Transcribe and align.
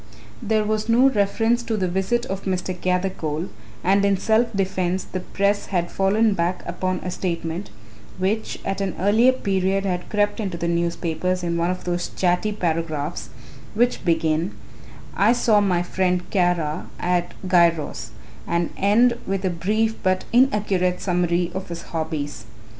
There 0.41 0.63
was 0.63 0.89
no 0.89 1.09
reference 1.11 1.61
to 1.61 1.77
the 1.77 1.87
visit 1.87 2.25
of 2.25 2.45
Mr. 2.45 2.73
Gathercole 2.73 3.49
and 3.83 4.03
in 4.03 4.17
self 4.17 4.47
defence 4.51 5.03
the 5.03 5.19
press 5.19 5.67
had 5.67 5.91
fallen 5.91 6.33
back 6.33 6.63
upon 6.65 7.01
a 7.01 7.11
statement, 7.11 7.69
which 8.17 8.57
at 8.65 8.81
an 8.81 8.95
earlier 8.99 9.31
period 9.31 9.85
had 9.85 10.09
crept 10.09 10.39
into 10.39 10.57
the 10.57 10.67
newspapers 10.67 11.43
in 11.43 11.55
one 11.55 11.69
of 11.69 11.83
those 11.83 12.09
chatty 12.15 12.51
paragraphs 12.51 13.29
which 13.75 14.03
begin 14.03 14.53
"I 15.15 15.33
saw 15.33 15.61
my 15.61 15.83
friend 15.83 16.27
Kara 16.31 16.87
at 16.99 17.35
Giros" 17.47 18.09
and 18.47 18.71
end 18.77 19.19
with 19.27 19.45
a 19.45 19.51
brief 19.51 20.01
but 20.01 20.25
inaccurate 20.33 20.99
summary 20.99 21.51
of 21.53 21.69
his 21.69 21.83
hobbies. 21.93 22.45